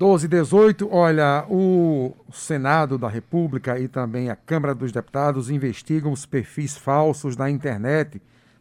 [0.00, 6.10] 12 e 18, olha, o Senado da República e também a Câmara dos Deputados investigam
[6.10, 8.18] os perfis falsos na internet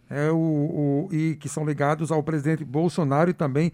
[0.10, 3.72] é, o, o, e que são ligados ao presidente Bolsonaro e também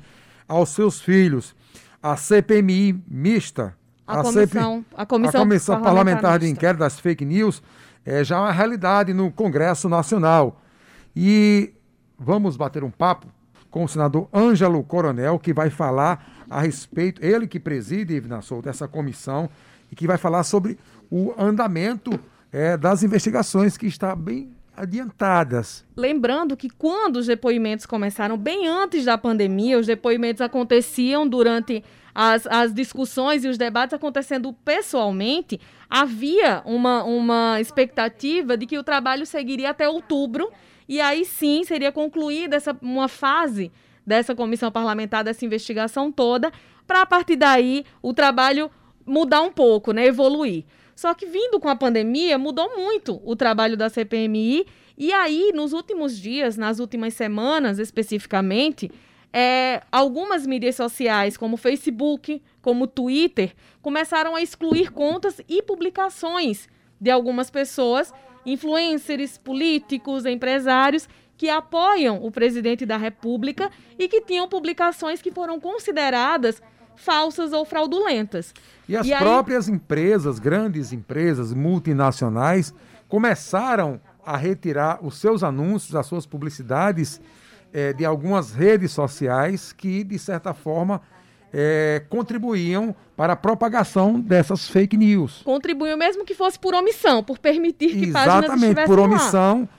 [0.48, 1.56] aos seus filhos.
[2.04, 3.76] A CPMI mista,
[4.06, 7.64] a, a comissão, CP, a comissão, a comissão parlamentar, parlamentar de inquérito das fake news,
[8.06, 10.62] é já uma realidade no Congresso Nacional.
[11.16, 11.74] E
[12.16, 13.26] vamos bater um papo
[13.72, 18.70] com o senador Ângelo Coronel, que vai falar a respeito, ele que preside, Ivna Souto,
[18.70, 19.50] essa comissão,
[19.92, 20.78] e que vai falar sobre
[21.10, 22.20] o andamento
[22.52, 25.86] é, das investigações que está bem adiantadas.
[25.96, 32.46] Lembrando que quando os depoimentos começaram, bem antes da pandemia, os depoimentos aconteciam durante as,
[32.48, 39.26] as discussões e os debates acontecendo pessoalmente, havia uma, uma expectativa de que o trabalho
[39.26, 40.50] seguiria até outubro
[40.88, 43.72] e aí sim seria concluída essa, uma fase
[44.06, 46.52] dessa comissão parlamentar, dessa investigação toda,
[46.86, 48.70] para a partir daí o trabalho
[49.06, 50.66] mudar um pouco, né, evoluir.
[50.96, 54.66] Só que vindo com a pandemia, mudou muito o trabalho da CPMI.
[54.98, 58.90] E aí, nos últimos dias, nas últimas semanas especificamente,
[59.34, 66.70] é, algumas mídias sociais, como Facebook, como Twitter, começaram a excluir contas e publicações
[67.02, 68.14] de algumas pessoas,
[68.46, 75.60] influencers, políticos, empresários, que apoiam o presidente da República e que tinham publicações que foram
[75.60, 76.62] consideradas
[76.96, 78.54] falsas ou fraudulentas.
[78.88, 79.76] E as e próprias aí...
[79.76, 82.74] empresas, grandes empresas multinacionais,
[83.08, 87.22] começaram a retirar os seus anúncios, as suas publicidades
[87.72, 91.02] é, de algumas redes sociais que, de certa forma,
[91.54, 95.42] é, contribuíam para a propagação dessas fake news.
[95.44, 99.70] Contribuíam mesmo que fosse por omissão, por permitir que Exatamente, páginas estivessem por omissão, lá.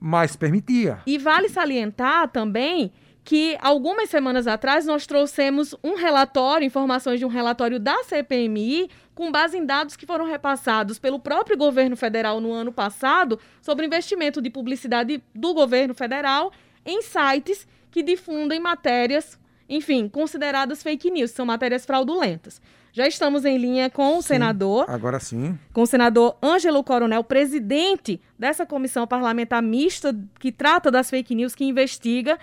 [0.00, 1.00] Mas permitia.
[1.06, 2.92] E vale salientar também
[3.28, 9.30] que algumas semanas atrás nós trouxemos um relatório, informações de um relatório da CPMI, com
[9.30, 14.40] base em dados que foram repassados pelo próprio governo federal no ano passado sobre investimento
[14.40, 16.50] de publicidade do governo federal
[16.86, 22.60] em sites que difundem matérias, enfim, consideradas fake news, são matérias fraudulentas.
[22.92, 24.86] Já estamos em linha com o sim, senador.
[24.88, 25.58] Agora sim.
[25.72, 31.54] Com o senador Ângelo Coronel, presidente dessa comissão parlamentar mista que trata das fake news,
[31.54, 32.38] que investiga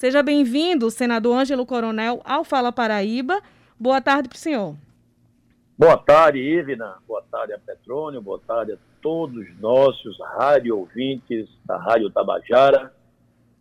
[0.00, 3.42] Seja bem-vindo, senador Ângelo Coronel, ao Fala Paraíba.
[3.78, 4.74] Boa tarde para o senhor.
[5.76, 6.96] Boa tarde, Ivna.
[7.06, 8.22] Boa tarde a Petrônio.
[8.22, 12.90] Boa tarde a todos nossos rádio ouvintes da Rádio Tabajara,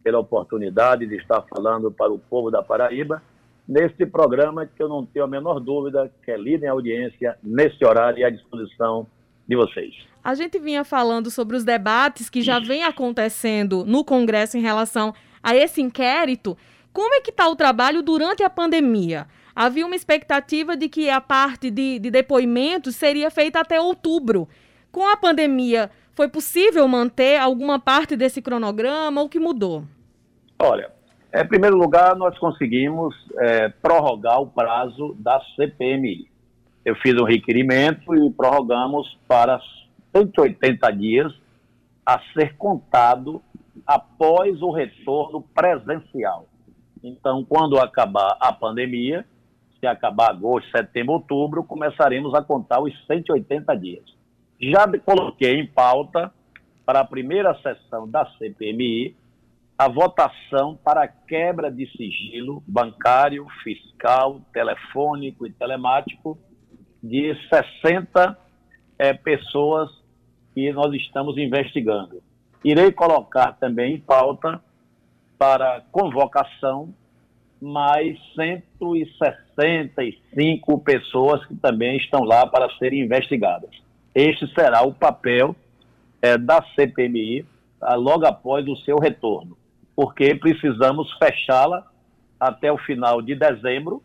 [0.04, 3.22] pela oportunidade de estar falando para o povo da Paraíba
[3.68, 7.86] neste programa que eu não tenho a menor dúvida que é líder em audiência nesse
[7.86, 9.06] horário e à disposição
[9.48, 9.94] de vocês.
[10.24, 15.14] A gente vinha falando sobre os debates que já vem acontecendo no Congresso em relação
[15.42, 16.58] a esse inquérito,
[16.92, 19.28] como é que está o trabalho durante a pandemia?
[19.56, 24.48] Havia uma expectativa de que a parte de, de depoimentos seria feita até outubro.
[24.92, 29.22] Com a pandemia, foi possível manter alguma parte desse cronograma?
[29.22, 29.86] O que mudou?
[30.62, 30.92] Olha,
[31.34, 36.30] em primeiro lugar, nós conseguimos é, prorrogar o prazo da CPMI.
[36.84, 39.62] Eu fiz um requerimento e prorrogamos para
[40.14, 41.34] 180 dias
[42.06, 43.42] a ser contado
[43.88, 46.50] após o retorno presencial.
[47.02, 49.26] Então, quando acabar a pandemia,
[49.80, 54.19] se acabar agosto, setembro, outubro, começaremos a contar os 180 dias.
[54.62, 56.32] Já coloquei em pauta
[56.86, 59.16] para a primeira sessão da CPMI
[59.78, 66.38] a votação para quebra de sigilo bancário, fiscal, telefônico e telemático
[67.02, 68.38] de 60
[68.98, 69.90] é, pessoas
[70.54, 72.22] que nós estamos investigando.
[72.66, 74.62] Irei colocar também em pauta
[75.38, 76.94] para convocação
[77.62, 83.88] mais 165 pessoas que também estão lá para serem investigadas.
[84.20, 85.56] Este será o papel
[86.22, 87.46] é, da CPMI
[87.80, 89.58] tá, logo após o seu retorno,
[89.96, 91.88] porque precisamos fechá-la
[92.38, 94.04] até o final de dezembro,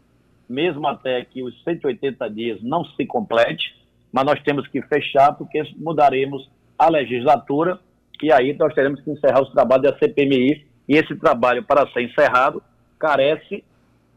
[0.49, 3.75] mesmo até que os 180 dias não se complete,
[4.13, 6.49] mas nós temos que fechar porque mudaremos
[6.79, 7.81] a legislatura
[8.23, 12.03] e aí nós teremos que encerrar os trabalhos da CPMI, e esse trabalho, para ser
[12.03, 12.63] encerrado,
[13.01, 13.65] carece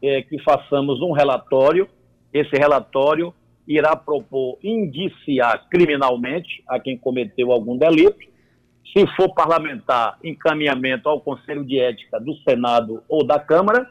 [0.00, 1.88] é, que façamos um relatório,
[2.32, 3.34] esse relatório
[3.68, 8.18] irá propor indiciar criminalmente a quem cometeu algum delito,
[8.96, 13.90] se for parlamentar, encaminhamento ao Conselho de Ética do Senado ou da Câmara,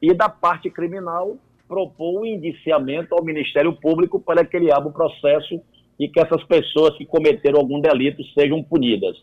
[0.00, 1.36] e da parte criminal,
[1.66, 5.60] propor o indiciamento ao Ministério Público para que ele abra o processo
[5.98, 9.16] e que essas pessoas que cometeram algum delito sejam punidas.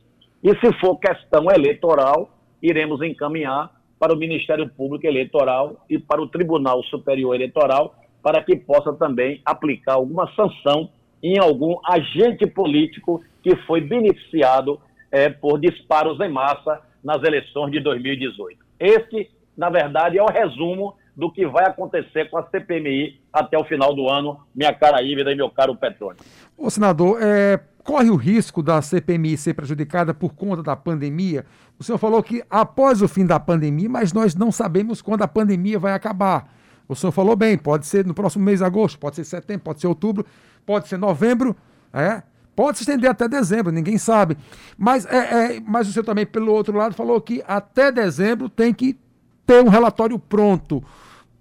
[0.44, 2.30] E se for questão eleitoral,
[2.62, 8.56] iremos encaminhar para o Ministério Público Eleitoral e para o Tribunal Superior Eleitoral para que
[8.56, 10.90] possa também aplicar alguma sanção
[11.22, 14.82] em algum agente político que foi beneficiado
[15.12, 18.58] é, por disparos em massa nas eleições de 2018.
[18.80, 23.64] Esse, na verdade, é o resumo do que vai acontecer com a CPMI até o
[23.64, 26.18] final do ano, minha cara Ívida e meu caro Petrônio.
[26.58, 31.46] Ô, senador, é, corre o risco da CPMI ser prejudicada por conta da pandemia?
[31.80, 35.28] O senhor falou que após o fim da pandemia, mas nós não sabemos quando a
[35.28, 36.56] pandemia vai acabar.
[36.88, 39.82] O senhor falou bem, pode ser no próximo mês de agosto, pode ser setembro, pode
[39.82, 40.26] ser outubro,
[40.66, 41.56] pode ser novembro,
[41.94, 42.22] é?
[42.56, 44.38] Pode se estender até dezembro, ninguém sabe.
[44.78, 48.74] Mas, é, é, mas o senhor também, pelo outro lado, falou que até dezembro tem
[48.74, 48.98] que
[49.46, 50.84] ter um relatório pronto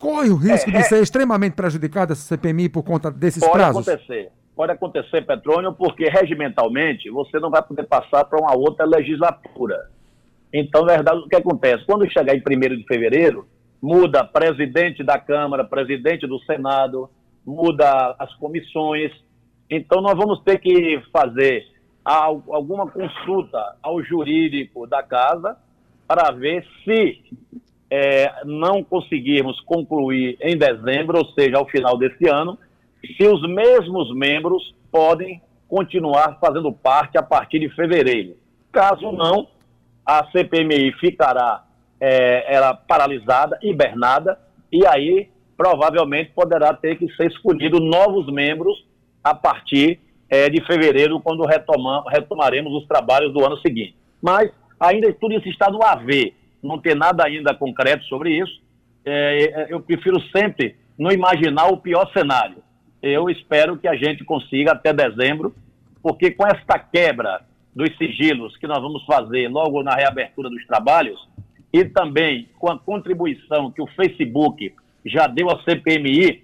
[0.05, 0.83] corre o risco é, de é...
[0.83, 3.85] ser extremamente prejudicada essa CPMI por conta desses pode prazos?
[3.87, 4.33] Pode acontecer.
[4.55, 9.89] Pode acontecer, Petrônio, porque regimentalmente você não vai poder passar para uma outra legislatura.
[10.53, 11.85] Então, na verdade, o que acontece?
[11.87, 13.49] Quando chegar em 1 de fevereiro,
[13.85, 17.11] muda presidente da Câmara, presidente do Senado,
[17.45, 19.13] muda as comissões.
[19.69, 21.67] Então, nós vamos ter que fazer
[22.03, 25.59] alguma consulta ao jurídico da casa
[26.09, 27.25] para ver se
[27.91, 32.59] é, não conseguirmos concluir em dezembro, ou seja, ao final desse ano,
[33.19, 38.35] se os mesmos membros podem continuar fazendo parte a partir de fevereiro.
[38.73, 39.47] Caso não,
[40.07, 41.65] a CPMI ficará
[42.01, 44.39] é, ela paralisada, hibernada,
[44.73, 48.85] e aí provavelmente poderá ter que ser escolhido novos membros
[49.23, 53.97] a partir é, de fevereiro, quando retomar, retomaremos os trabalhos do ano seguinte.
[54.21, 56.33] Mas ainda tudo isso está no AV
[56.63, 58.63] não ter nada ainda concreto sobre isso.
[59.05, 62.57] É, é, eu prefiro sempre não imaginar o pior cenário.
[63.03, 65.55] Eu espero que a gente consiga até dezembro,
[66.03, 67.43] porque com esta quebra
[67.75, 71.21] dos sigilos que nós vamos fazer logo na reabertura dos trabalhos,
[71.75, 74.73] e também com a contribuição que o Facebook
[75.05, 76.43] já deu à CPMI,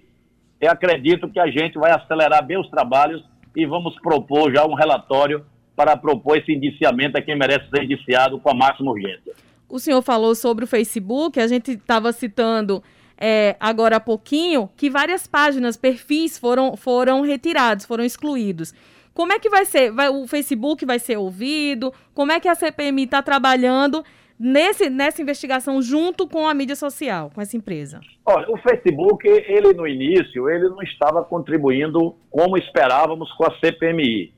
[0.59, 3.23] eu acredito que a gente vai acelerar bem os trabalhos
[3.55, 5.43] e vamos propor já um relatório
[5.75, 9.33] para propor esse indiciamento a quem merece ser indiciado com a máxima urgência
[9.71, 12.83] o senhor falou sobre o Facebook, a gente estava citando
[13.17, 18.73] é, agora há pouquinho que várias páginas, perfis foram, foram retirados, foram excluídos.
[19.13, 19.91] Como é que vai ser?
[19.91, 21.93] Vai, o Facebook vai ser ouvido?
[22.13, 24.03] Como é que a CPMI está trabalhando
[24.41, 28.01] nesse, nessa investigação junto com a mídia social, com essa empresa?
[28.25, 34.33] Olha, o Facebook, ele no início, ele não estava contribuindo como esperávamos com a CPMI.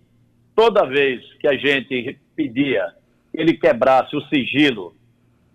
[0.53, 2.85] Toda vez que a gente pedia
[3.31, 4.93] que ele quebrasse o sigilo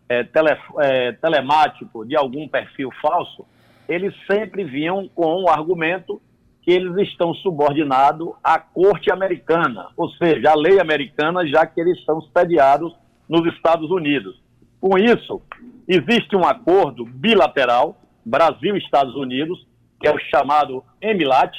[0.08, 3.44] é, tele, é, telemático de algum perfil falso,
[3.86, 6.20] eles sempre vinham com o argumento
[6.62, 12.02] que eles estão subordinados à corte americana, ou seja, à lei americana, já que eles
[12.04, 12.94] são sediados
[13.28, 14.40] nos Estados Unidos.
[14.80, 15.42] Com isso,
[15.86, 19.66] existe um acordo bilateral, Brasil e Estados Unidos,
[20.00, 21.52] que é o chamado EMILAT,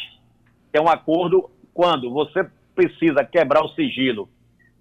[0.71, 4.29] que é um acordo quando você precisa quebrar o sigilo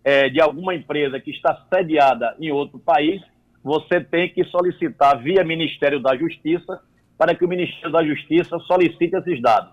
[0.05, 3.20] é, de alguma empresa que está sediada em outro país,
[3.62, 6.81] você tem que solicitar via Ministério da Justiça
[7.17, 9.73] para que o Ministério da Justiça solicite esses dados.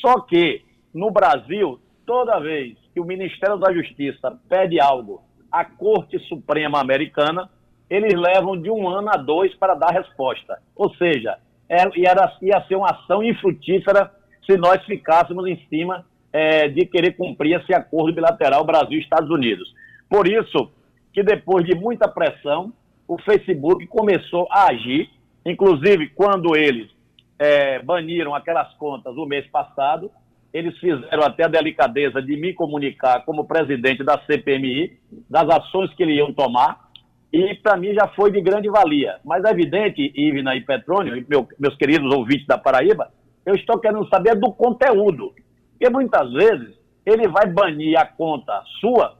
[0.00, 0.62] Só que,
[0.94, 5.22] no Brasil, toda vez que o Ministério da Justiça pede algo
[5.60, 7.48] à Corte Suprema Americana,
[7.88, 10.58] eles levam de um ano a dois para dar resposta.
[10.74, 11.38] Ou seja,
[11.68, 14.12] é, era, ia ser uma ação infrutífera
[14.44, 19.72] se nós ficássemos em cima é, de querer cumprir esse acordo bilateral Brasil-Estados Unidos.
[20.10, 20.70] Por isso
[21.12, 22.72] que depois de muita pressão,
[23.08, 25.08] o Facebook começou a agir,
[25.44, 26.90] inclusive quando eles
[27.38, 30.10] é, baniram aquelas contas o mês passado,
[30.52, 34.98] eles fizeram até a delicadeza de me comunicar como presidente da CPMI,
[35.28, 36.86] das ações que eles iam tomar,
[37.32, 39.18] e para mim já foi de grande valia.
[39.24, 43.12] Mas é evidente, Ivna e Petrônio, e meu, meus queridos ouvintes da Paraíba,
[43.44, 45.32] eu estou querendo saber do conteúdo.
[45.72, 46.74] Porque muitas vezes
[47.04, 49.18] ele vai banir a conta sua,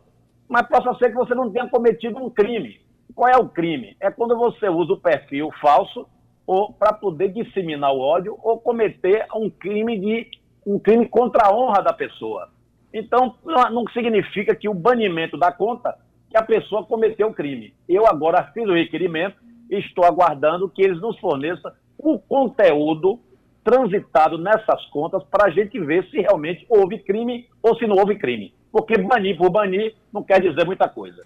[0.49, 2.81] mas possa ser que você não tenha cometido um crime.
[3.15, 3.97] Qual é o crime?
[4.01, 6.07] É quando você usa o perfil falso
[6.47, 10.31] ou para poder disseminar o ódio ou cometer um crime de
[10.67, 12.49] um crime contra a honra da pessoa.
[12.93, 15.97] Então, não significa que o banimento da conta
[16.29, 17.73] que a pessoa cometeu o crime.
[17.89, 19.37] Eu agora fiz o requerimento
[19.71, 23.21] e estou aguardando que eles nos forneçam o conteúdo
[23.63, 28.17] transitado nessas contas para a gente ver se realmente houve crime ou se não houve
[28.17, 28.55] crime.
[28.71, 31.23] Porque banir por banir não quer dizer muita coisa.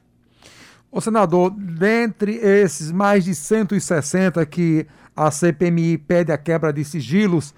[0.90, 7.54] Ô senador, dentre esses mais de 160 que a CPMI pede a quebra de sigilos,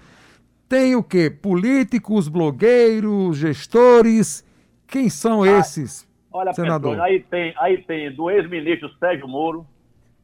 [0.73, 1.29] tem o quê?
[1.29, 4.43] Políticos, blogueiros, gestores?
[4.87, 6.99] Quem são ah, esses, olha, senador?
[6.99, 9.67] aí tem, aí tem do ex-ministro Sérgio Moro,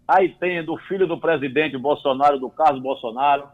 [0.07, 3.47] aí tem do filho do presidente Bolsonaro, do Carlos Bolsonaro,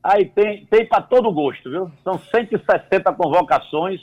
[0.00, 1.90] Aí tem, tem para todo gosto, viu?
[2.04, 4.00] São 160 convocações,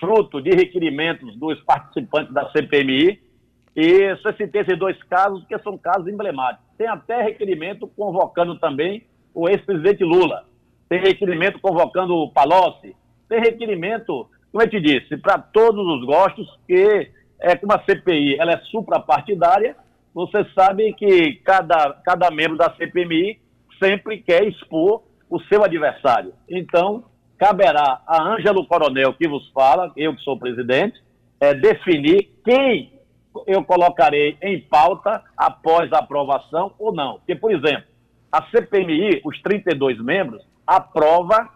[0.00, 3.20] fruto de requerimentos dos participantes da CPMI.
[3.76, 6.66] E você citei esses dois casos, que são casos emblemáticos.
[6.78, 10.47] Tem até requerimento convocando também o ex-presidente Lula.
[10.88, 12.94] Tem requerimento convocando o Palocci.
[13.28, 18.38] Tem requerimento, como eu te disse, para todos os gostos, que é como a CPI
[18.38, 19.76] ela é suprapartidária,
[20.14, 23.38] você sabe que cada, cada membro da CPMI
[23.80, 26.32] sempre quer expor o seu adversário.
[26.48, 27.04] Então,
[27.38, 31.00] caberá a Ângelo Coronel, que vos fala, eu que sou presidente,
[31.40, 32.92] é, definir quem
[33.46, 37.18] eu colocarei em pauta após a aprovação ou não.
[37.18, 37.84] Porque, por exemplo,
[38.32, 41.48] a CPMI, os 32 membros, aprova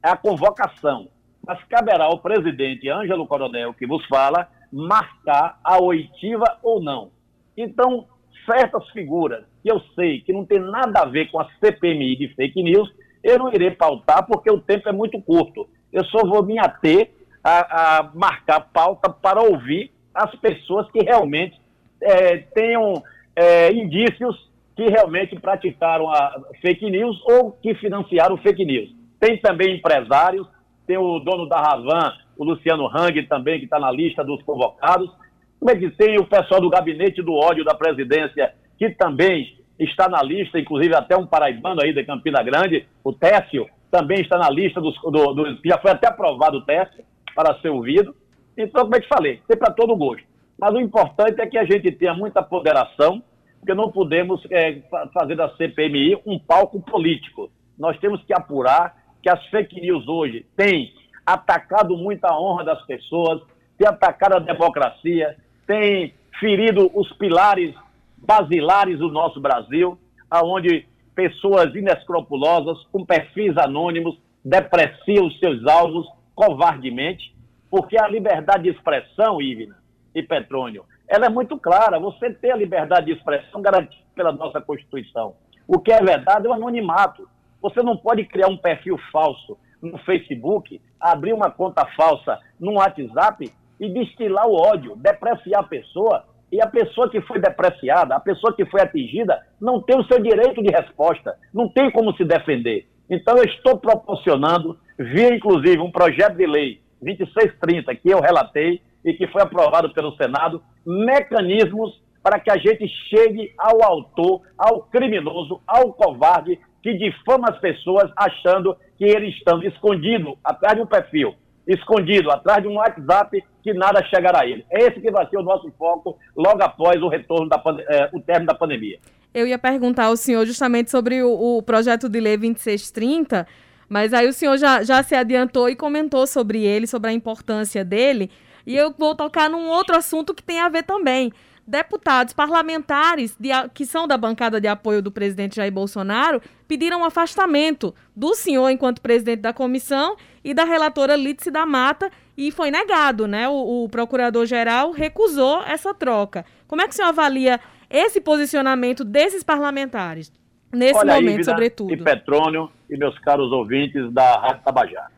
[0.00, 1.08] a convocação.
[1.44, 7.10] Mas caberá ao presidente Ângelo Coronel, que vos fala, marcar a oitiva ou não.
[7.56, 8.06] Então,
[8.46, 12.28] certas figuras que eu sei que não tem nada a ver com a CPMI de
[12.34, 12.88] fake news,
[13.22, 15.68] eu não irei pautar porque o tempo é muito curto.
[15.92, 17.10] Eu só vou me ater
[17.42, 21.60] a, a marcar pauta para ouvir as pessoas que realmente
[22.00, 23.02] é, tenham
[23.34, 28.90] é, indícios que realmente praticaram a fake news ou que financiaram fake news.
[29.20, 30.46] Tem também empresários,
[30.86, 35.10] tem o dono da Ravan, o Luciano Hang também, que está na lista dos convocados.
[35.58, 40.08] Como é que tem o pessoal do gabinete do ódio da presidência, que também está
[40.08, 44.50] na lista, inclusive até um paraibano aí de Campina Grande, o Técio, também está na
[44.50, 47.04] lista dos, do, do, já foi até aprovado o Técio
[47.34, 48.14] para ser ouvido.
[48.56, 50.24] Então, como eu te falei, tem para todo gosto.
[50.58, 53.22] Mas o importante é que a gente tenha muita ponderação,
[53.64, 54.82] porque não podemos é,
[55.14, 57.50] fazer da CPMI um palco político.
[57.78, 60.92] Nós temos que apurar que as fake news hoje têm
[61.24, 63.40] atacado muito a honra das pessoas,
[63.78, 65.34] têm atacado a democracia,
[65.66, 67.74] têm ferido os pilares
[68.18, 69.98] basilares do nosso Brasil,
[70.30, 77.34] aonde pessoas inescrupulosas, com perfis anônimos, depreciam os seus alvos covardemente,
[77.70, 79.78] porque a liberdade de expressão, Ivna
[80.14, 81.98] e Petrônio, ela é muito clara.
[81.98, 85.34] Você tem a liberdade de expressão garantida pela nossa Constituição.
[85.66, 87.28] O que é verdade é o anonimato.
[87.60, 93.50] Você não pode criar um perfil falso no Facebook, abrir uma conta falsa no WhatsApp
[93.80, 96.24] e destilar o ódio, depreciar a pessoa.
[96.52, 100.22] E a pessoa que foi depreciada, a pessoa que foi atingida, não tem o seu
[100.22, 102.86] direito de resposta, não tem como se defender.
[103.10, 109.12] Então, eu estou proporcionando, via inclusive um projeto de lei 2630, que eu relatei e
[109.12, 115.60] que foi aprovado pelo Senado, mecanismos para que a gente chegue ao autor, ao criminoso,
[115.66, 121.34] ao covarde que difama as pessoas achando que ele está escondido atrás de um perfil,
[121.66, 124.64] escondido atrás de um WhatsApp que nada chegará a ele.
[124.70, 128.20] É esse que vai ser o nosso foco logo após o retorno da é, o
[128.20, 128.98] término da pandemia.
[129.34, 133.46] Eu ia perguntar ao senhor justamente sobre o, o projeto de lei 2630,
[133.88, 137.84] mas aí o senhor já, já se adiantou e comentou sobre ele, sobre a importância
[137.84, 138.30] dele.
[138.66, 141.32] E eu vou tocar num outro assunto que tem a ver também.
[141.66, 147.04] Deputados parlamentares de, que são da bancada de apoio do presidente Jair Bolsonaro pediram um
[147.04, 152.70] afastamento do senhor enquanto presidente da comissão e da relatora Lídice da Mata e foi
[152.70, 153.48] negado, né?
[153.48, 156.44] O, o procurador-geral recusou essa troca.
[156.66, 160.30] Como é que o senhor avalia esse posicionamento desses parlamentares?
[160.70, 161.92] Nesse Olha, momento, Ívida sobretudo.
[161.92, 165.12] E Petrônio e meus caros ouvintes da Rádio Tabajara.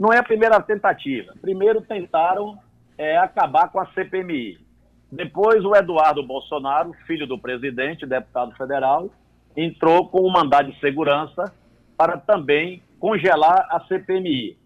[0.00, 1.34] Não é a primeira tentativa.
[1.40, 2.58] Primeiro tentaram
[2.96, 4.58] é, acabar com a CPMI.
[5.10, 9.10] Depois, o Eduardo Bolsonaro, filho do presidente, deputado federal,
[9.56, 11.52] entrou com um mandado de segurança
[11.96, 14.56] para também congelar a CPMI.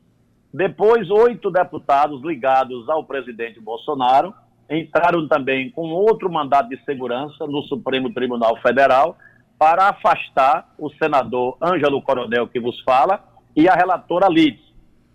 [0.52, 4.32] Depois, oito deputados ligados ao presidente Bolsonaro
[4.70, 9.16] entraram também com outro mandado de segurança no Supremo Tribunal Federal
[9.58, 13.22] para afastar o senador Ângelo Coronel, que vos fala,
[13.54, 14.64] e a relatora Lides.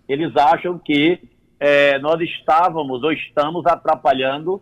[0.07, 1.21] Eles acham que
[1.61, 4.59] é, nós estávamos ou estamos atrapalhando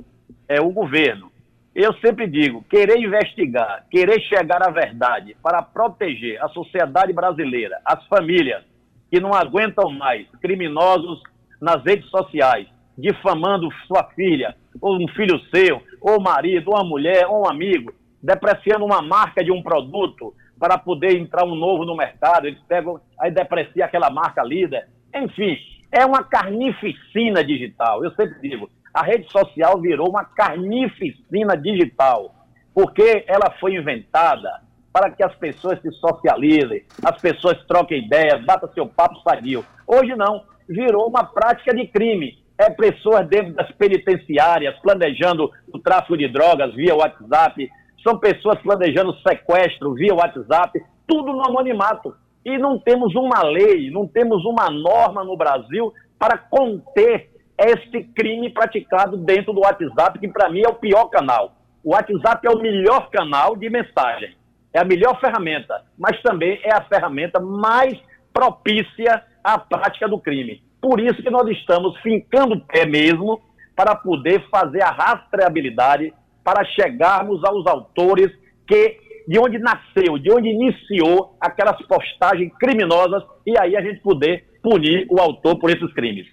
[0.49, 1.31] é, o governo.
[1.73, 8.05] Eu sempre digo, querer investigar, querer chegar à verdade para proteger a sociedade brasileira, as
[8.07, 8.65] famílias
[9.09, 11.23] que não aguentam mais criminosos
[11.61, 17.25] nas redes sociais, difamando sua filha, ou um filho seu, ou marido, ou uma mulher,
[17.27, 21.95] ou um amigo, depreciando uma marca de um produto para poder entrar um novo no
[21.95, 24.89] mercado, eles pegam, aí deprecia aquela marca líder.
[25.15, 25.57] Enfim,
[25.91, 28.03] é uma carnificina digital.
[28.03, 32.33] Eu sempre digo, a rede social virou uma carnificina digital,
[32.73, 38.71] porque ela foi inventada para que as pessoas se socializem, as pessoas troquem ideias, batam
[38.73, 39.63] seu papo sadio.
[39.85, 42.39] Hoje não, virou uma prática de crime.
[42.57, 47.69] É pessoas dentro das penitenciárias planejando o tráfico de drogas via WhatsApp,
[48.03, 52.15] são pessoas planejando sequestro via WhatsApp, tudo no anonimato.
[52.45, 58.49] E não temos uma lei, não temos uma norma no Brasil para conter este crime
[58.49, 61.53] praticado dentro do WhatsApp, que para mim é o pior canal.
[61.83, 64.35] O WhatsApp é o melhor canal de mensagem,
[64.73, 67.97] é a melhor ferramenta, mas também é a ferramenta mais
[68.33, 70.61] propícia à prática do crime.
[70.81, 73.41] Por isso que nós estamos fincando o pé mesmo
[73.75, 78.31] para poder fazer a rastreabilidade, para chegarmos aos autores
[78.67, 78.97] que
[79.29, 85.05] de onde nasceu, de onde iniciou aquelas postagens criminosas e aí a gente poder punir
[85.07, 86.25] o autor por esses crimes.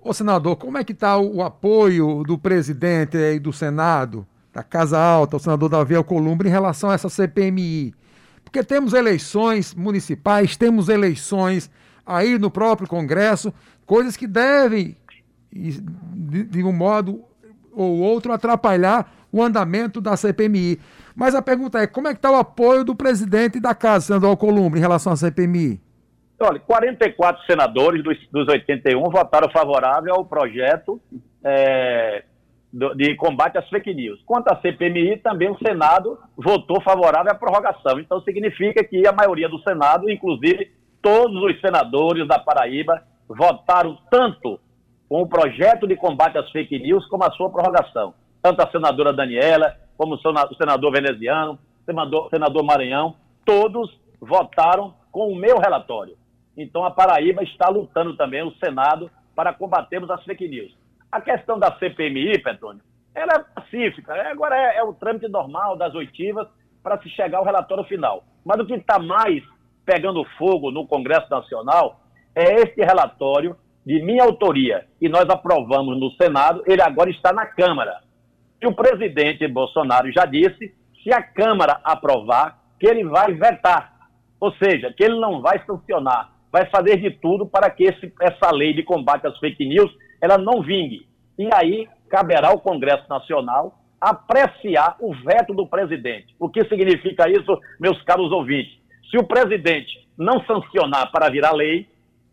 [0.00, 4.98] Ô senador, como é que está o, apoio do presidente e do Senado, da Casa
[4.98, 7.92] Alta, o senador Davi Alcolumbre, em relação a essa CPMI?
[8.42, 11.70] Porque temos eleições municipais, temos eleições
[12.06, 13.52] aí no próprio Congresso,
[13.84, 14.96] coisas que devem,
[15.52, 17.22] de, de um modo
[17.74, 20.78] ou outro, atrapalhar o andamento da CPMI.
[21.14, 24.30] Mas a pergunta é, como é que está o apoio do presidente da Casa, senador
[24.30, 25.80] Alcolumbre, em relação à CPMI?
[26.38, 31.00] Olha, 44 senadores dos, dos 81 votaram favorável ao projeto
[31.42, 32.24] é,
[32.70, 34.20] do, de combate às fake news.
[34.26, 37.98] Quanto à CPMI, também o Senado votou favorável à prorrogação.
[37.98, 44.60] Então, significa que a maioria do Senado, inclusive todos os senadores da Paraíba, votaram tanto
[45.08, 48.12] com o projeto de combate às fake news como a sua prorrogação.
[48.46, 55.34] Tanto a senadora Daniela, como o senador veneziano, senador, senador Maranhão, todos votaram com o
[55.34, 56.16] meu relatório.
[56.56, 60.72] Então a Paraíba está lutando também, o Senado, para combatermos as fake news.
[61.10, 64.14] A questão da CPMI, Petrônio, ela é pacífica.
[64.14, 66.46] É, agora é, é o trâmite normal das oitivas
[66.84, 68.22] para se chegar ao relatório final.
[68.44, 69.42] Mas o que está mais
[69.84, 71.98] pegando fogo no Congresso Nacional
[72.32, 77.44] é este relatório de minha autoria, que nós aprovamos no Senado, ele agora está na
[77.44, 78.05] Câmara.
[78.60, 83.94] E o presidente Bolsonaro já disse, se a Câmara aprovar, que ele vai vetar.
[84.40, 88.50] Ou seja, que ele não vai sancionar vai fazer de tudo para que esse, essa
[88.50, 91.06] lei de combate às fake news ela não vingue.
[91.38, 96.34] E aí caberá ao Congresso Nacional apreciar o veto do presidente.
[96.38, 98.72] O que significa isso, meus caros ouvintes?
[99.10, 101.86] Se o presidente não sancionar para virar lei,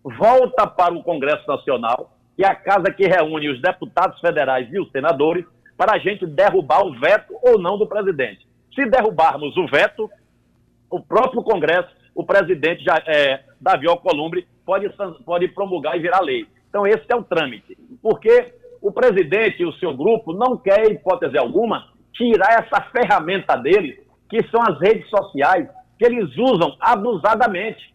[0.04, 4.90] volta para o Congresso Nacional, e a casa que reúne os deputados federais e os
[4.92, 5.46] senadores,
[5.78, 8.48] para a gente derrubar o veto ou não do presidente.
[8.74, 10.10] Se derrubarmos o veto,
[10.90, 14.90] o próprio Congresso o presidente já, é, Davi Alcolumbre pode,
[15.26, 16.46] pode promulgar e virar lei.
[16.70, 17.78] Então, esse é o trâmite.
[18.02, 24.00] Porque o presidente e o seu grupo não quer, hipótese alguma, tirar essa ferramenta deles,
[24.30, 27.94] que são as redes sociais, que eles usam abusadamente.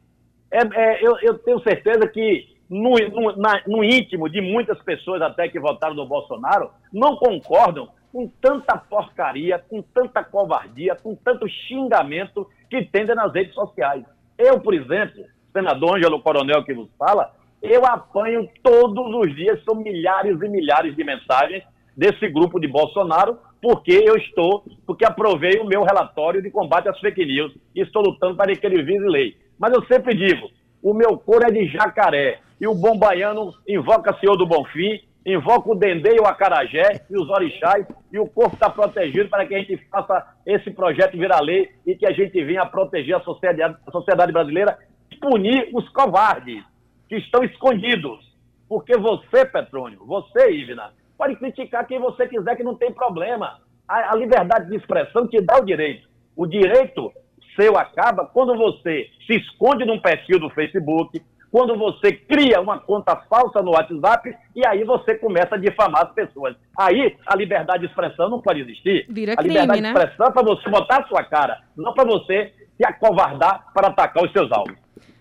[0.50, 5.22] É, é, eu, eu, tenho certeza que no, no, na, no íntimo de muitas pessoas
[5.22, 11.48] até que votaram no Bolsonaro, não concordam com tanta porcaria, com tanta covardia, com tanto
[11.48, 14.04] xingamento que tendem nas redes sociais.
[14.36, 19.74] Eu, por exemplo, senador Ângelo Coronel que vos fala, eu apanho todos os dias, são
[19.74, 21.64] milhares e milhares de mensagens
[21.96, 27.00] desse grupo de Bolsonaro, porque eu estou, porque aprovei o meu relatório de combate às
[27.00, 29.36] fake news e estou lutando para que ele vise lei.
[29.58, 30.48] Mas eu sempre digo,
[30.80, 35.00] o meu cor é de jacaré e o bom baiano invoca Senhor do Bonfim
[35.34, 39.46] invoca o Dendê e o Acarajé e os orixás, e o corpo está protegido para
[39.46, 43.20] que a gente faça esse projeto virar lei e que a gente venha proteger a
[43.20, 44.78] sociedade, a sociedade brasileira
[45.10, 46.64] e punir os covardes
[47.08, 48.26] que estão escondidos.
[48.68, 53.58] Porque você, Petrônio, você, Ivna, pode criticar quem você quiser, que não tem problema.
[53.86, 56.08] A, a liberdade de expressão te dá o direito.
[56.36, 57.12] O direito
[57.56, 63.16] seu acaba quando você se esconde num perfil do Facebook, quando você cria uma conta
[63.28, 66.54] falsa no WhatsApp e aí você começa a difamar as pessoas.
[66.76, 69.06] Aí a liberdade de expressão não pode existir.
[69.08, 69.92] Vira a liberdade né?
[69.92, 73.88] de expressão é para você botar a sua cara, não para você se acovardar para
[73.88, 74.76] atacar os seus alvos.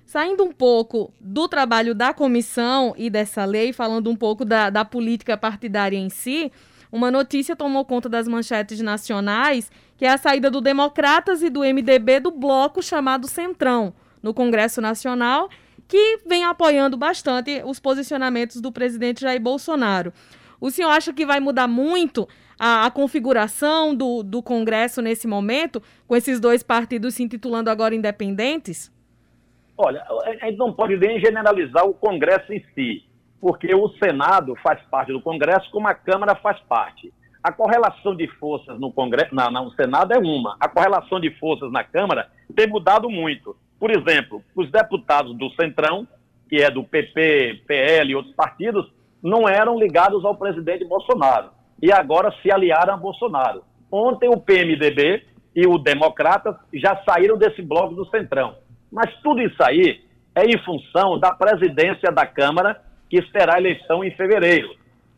[0.05, 4.85] Saindo um pouco do trabalho da comissão e dessa lei, falando um pouco da, da
[4.85, 6.51] política partidária em si,
[6.91, 11.59] uma notícia tomou conta das manchetes nacionais, que é a saída do Democratas e do
[11.59, 15.49] MDB do bloco chamado Centrão no Congresso Nacional
[15.87, 20.11] que vem apoiando bastante os posicionamentos do presidente Jair Bolsonaro.
[20.59, 22.27] O senhor acha que vai mudar muito
[22.59, 27.95] a, a, configuração do, do Congresso nesse momento, com esses dois partidos se intitulando agora
[27.95, 28.91] independentes?
[29.77, 30.03] Olha,
[30.41, 33.05] a gente não pode nem generalizar o Congresso em si,
[33.39, 37.13] porque o Senado faz parte do Congresso, como a Câmara faz parte.
[37.43, 40.57] A correlação de forças no Congresso, na, no Senado é uma.
[40.59, 43.55] A correlação de forças na Câmara tem mudado muito.
[43.79, 46.07] Por exemplo, os deputados do Centrão,
[46.49, 48.89] que é do PP, PL e outros partidos,
[49.21, 51.49] não eram ligados ao presidente Bolsonaro.
[51.81, 53.63] E agora se aliaram a Bolsonaro.
[53.91, 55.23] Ontem o PMDB
[55.55, 58.55] e o Democratas já saíram desse bloco do Centrão.
[58.91, 60.01] Mas tudo isso aí
[60.35, 64.69] é em função da presidência da Câmara, que será eleição em fevereiro,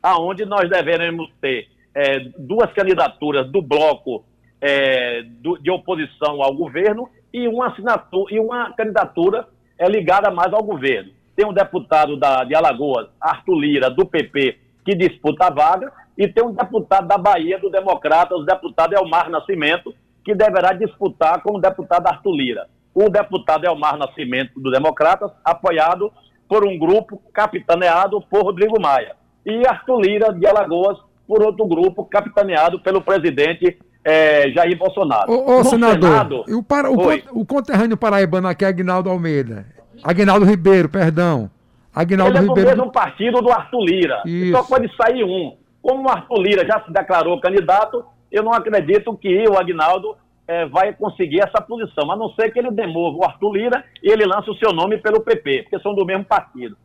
[0.02, 4.24] aonde nós deveremos ter é, duas candidaturas do bloco
[4.62, 10.52] é, do, de oposição ao governo e uma, assinatura, e uma candidatura é, ligada mais
[10.54, 11.12] ao governo.
[11.36, 16.28] Tem um deputado da, de Alagoas, Arthur Lira, do PP, que disputa a vaga, e
[16.28, 19.94] tem um deputado da Bahia, do Democratas, o deputado Elmar Nascimento,
[20.26, 22.68] que deverá disputar com o deputado Arthur Lira.
[22.94, 26.12] O deputado Elmar Nascimento, do Democratas, apoiado
[26.48, 29.16] por um grupo capitaneado por Rodrigo Maia.
[29.46, 35.32] E Arthur Lira, de Alagoas, por outro grupo capitaneado pelo presidente é, Jair Bolsonaro.
[35.32, 36.96] Ô, ô senador, Senado, o, para, o,
[37.34, 39.66] o, conterrâneo paraibano aqui é Agnaldo Almeida.
[40.04, 41.50] Agnaldo Ribeiro, perdão.
[41.94, 42.70] Agnaldo Ele é Ribeiro.
[42.70, 44.22] do mesmo partido do Arthur Lira.
[44.26, 44.52] Isso.
[44.52, 45.58] Só pode sair um.
[45.82, 50.16] Como o Arthur Lira já se declarou candidato, eu não acredito que o Agnaldo
[50.48, 54.10] é, vai conseguir essa posição, a não ser que ele demova o Arthur Lira e
[54.12, 56.78] ele lance o seu nome pelo PP, porque são do mesmo partido.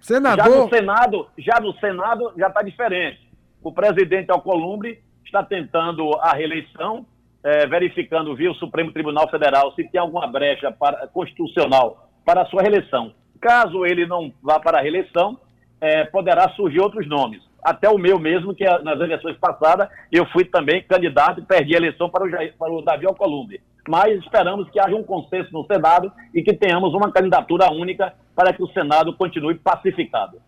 [0.00, 0.44] Senador...
[0.44, 3.29] Já no Senado, já no Senado já está diferente.
[3.62, 7.06] O presidente Alcolumbre está tentando a reeleição,
[7.42, 12.46] é, verificando via o Supremo Tribunal Federal se tem alguma brecha para, constitucional para a
[12.46, 13.12] sua reeleição.
[13.40, 15.38] Caso ele não vá para a reeleição,
[15.80, 20.44] é, poderá surgir outros nomes até o meu mesmo, que nas eleições passadas eu fui
[20.44, 23.60] também candidato e perdi a eleição para o, Jair, para o Davi Alcolumbre.
[23.88, 28.52] Mas esperamos que haja um consenso no Senado e que tenhamos uma candidatura única para
[28.52, 30.38] que o Senado continue pacificado.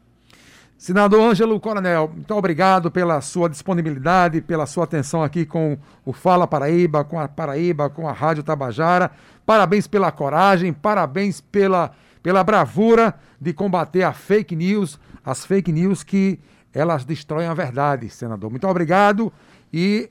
[0.83, 6.45] Senador Ângelo Coronel, muito obrigado pela sua disponibilidade, pela sua atenção aqui com o Fala
[6.45, 9.12] Paraíba, com a Paraíba, com a Rádio Tabajara.
[9.47, 16.03] Parabéns pela coragem, parabéns pela, pela bravura de combater a fake news, as fake news
[16.03, 16.40] que
[16.75, 18.51] elas destroem a verdade, senador.
[18.51, 19.33] Muito obrigado
[19.73, 20.11] e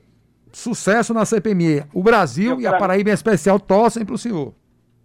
[0.54, 1.84] sucesso na CPMI.
[1.92, 4.54] O Brasil e a Paraíba em especial torcem para o senhor.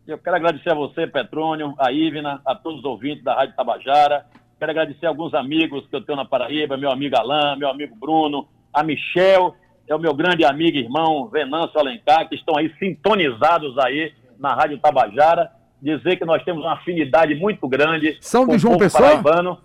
[0.08, 4.26] Eu quero agradecer a você, Petrônio, a Ivna, a todos os ouvintes da Rádio Tabajara.
[4.60, 7.96] Quero agradecer a alguns amigos que eu tenho na Paraíba, meu amigo Alain, meu amigo
[7.96, 9.56] Bruno, a Michel,
[9.88, 14.54] é o meu grande amigo e irmão Venâncio Alencar, que estão aí sintonizados aí na
[14.54, 15.52] Rádio Tabajara.
[15.80, 19.10] Dizer que nós temos uma afinidade muito grande São com de João o povo Pessoa?
[19.10, 19.60] paraibano.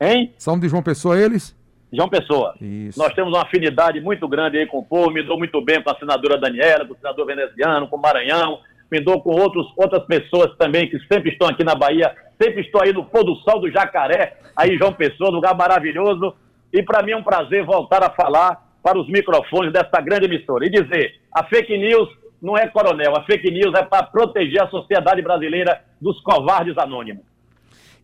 [0.00, 0.32] Hein?
[0.38, 1.54] São de João Pessoa eles?
[1.92, 2.54] João Pessoa.
[2.60, 2.98] Isso.
[2.98, 5.90] Nós temos uma afinidade muito grande aí com o povo, me dou muito bem com
[5.90, 10.04] a senadora Daniela, com o senador veneziano, com o Maranhão, me dou com outros, outras
[10.04, 13.60] pessoas também que sempre estão aqui na Bahia, sempre estou aí no pôr do sol
[13.60, 16.34] do Jacaré, aí João Pessoa, lugar maravilhoso.
[16.72, 20.66] E para mim é um prazer voltar a falar para os microfones dessa grande emissora
[20.66, 22.08] e dizer: a fake news
[22.40, 27.24] não é coronel, a fake news é para proteger a sociedade brasileira dos covardes anônimos.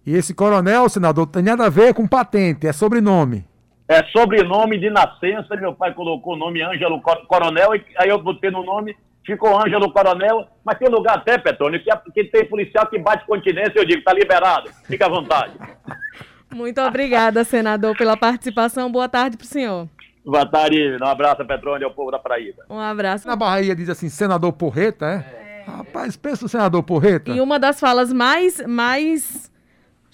[0.06, 3.44] E esse coronel, senador, tem nada a ver com patente, é sobrenome.
[3.88, 8.50] É sobrenome de nascença, meu pai colocou o nome Ângelo Coronel, e aí eu botei
[8.50, 12.98] no nome, ficou Ângelo Coronel, mas tem lugar até, Petrônio, que, que tem policial que
[12.98, 15.54] bate continência, eu digo, tá liberado, fica à vontade.
[16.52, 18.90] Muito obrigada, senador, pela participação.
[18.90, 19.88] Boa tarde para o senhor.
[20.24, 22.64] Boa tarde, um abraço, Petrônio, ao povo da Paraíba.
[22.70, 23.26] Um abraço.
[23.26, 25.16] Na Bahia diz assim, senador Porreta, é?
[25.16, 25.70] é.
[25.70, 27.32] Rapaz, pensa o senador Porreta.
[27.32, 29.50] E uma das falas mais, mais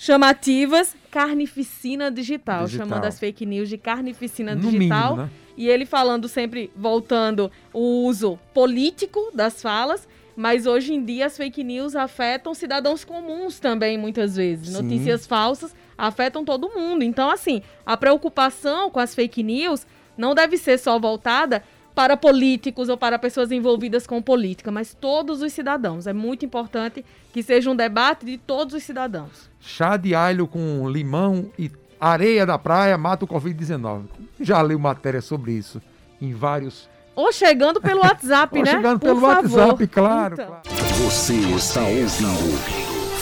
[0.00, 5.10] chamativas, carnificina digital, digital, chamando as fake news de carnificina no digital.
[5.10, 5.30] Mínimo, né?
[5.58, 11.36] E ele falando sempre, voltando, o uso político das falas, mas hoje em dia as
[11.36, 14.68] fake news afetam cidadãos comuns também, muitas vezes.
[14.68, 14.82] Sim.
[14.82, 17.02] Notícias falsas afetam todo mundo.
[17.02, 19.86] Então, assim, a preocupação com as fake news
[20.16, 21.62] não deve ser só voltada
[21.94, 26.06] para políticos ou para pessoas envolvidas com política, mas todos os cidadãos.
[26.06, 29.49] É muito importante que seja um debate de todos os cidadãos.
[29.60, 31.70] Chá de alho com limão e
[32.00, 34.04] areia da praia mata o Covid-19.
[34.40, 35.80] Já leu matéria sobre isso
[36.20, 36.88] em vários.
[37.14, 38.70] Ou chegando pelo WhatsApp, Ou né?
[38.70, 39.58] Chegando Por pelo favor.
[39.58, 40.46] WhatsApp, claro, então.
[40.46, 40.62] claro.
[41.04, 42.58] Você está ouvindo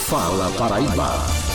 [0.07, 1.48] Fala Paraíba.